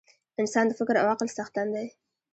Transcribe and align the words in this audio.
انسان 0.41 0.65
د 0.67 0.71
فکر 0.79 0.95
او 1.01 1.05
عقل 1.13 1.27
څښتن 1.35 1.67
دی. 1.75 1.87